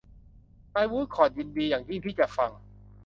[0.75, 2.51] นายวูดคอร์ทยินดีอย่างยิ่งที่จะฟัง